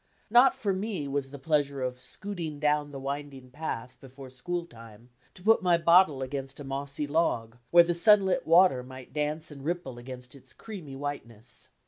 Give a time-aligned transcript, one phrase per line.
[0.31, 5.09] Not for me was the pleasure of "scooting" down the winding path before school time
[5.35, 9.63] to put my bottle against a mossy log, where the sunlit water might dance and
[9.63, 11.69] ripple against its creamy whiteness.